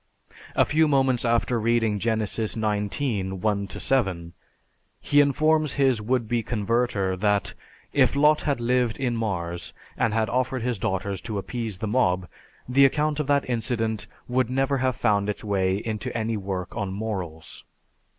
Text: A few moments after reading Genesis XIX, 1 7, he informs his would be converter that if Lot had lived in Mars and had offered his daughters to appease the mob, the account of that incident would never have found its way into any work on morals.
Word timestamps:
A 0.55 0.65
few 0.65 0.87
moments 0.87 1.25
after 1.25 1.59
reading 1.59 1.99
Genesis 1.99 2.53
XIX, 2.53 3.33
1 3.33 3.69
7, 3.69 4.33
he 4.99 5.21
informs 5.21 5.73
his 5.73 6.01
would 6.01 6.27
be 6.27 6.41
converter 6.41 7.15
that 7.15 7.53
if 7.93 8.15
Lot 8.15 8.41
had 8.41 8.59
lived 8.59 8.97
in 8.97 9.15
Mars 9.15 9.73
and 9.95 10.11
had 10.11 10.27
offered 10.27 10.63
his 10.63 10.79
daughters 10.79 11.21
to 11.21 11.37
appease 11.37 11.77
the 11.77 11.87
mob, 11.87 12.27
the 12.67 12.83
account 12.83 13.19
of 13.19 13.27
that 13.27 13.47
incident 13.47 14.07
would 14.27 14.49
never 14.49 14.79
have 14.79 14.95
found 14.95 15.29
its 15.29 15.43
way 15.43 15.75
into 15.77 16.11
any 16.17 16.35
work 16.35 16.75
on 16.75 16.91
morals. 16.91 17.63